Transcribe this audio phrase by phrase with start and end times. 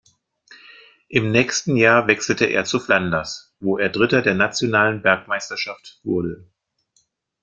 [1.09, 6.47] Im nächsten Jahr wechselte er zu Flanders, wo er Dritter der nationalen Bergmeisterschaft wurde.